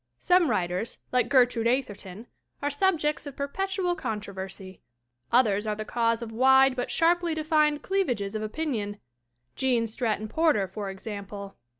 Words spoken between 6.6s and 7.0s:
but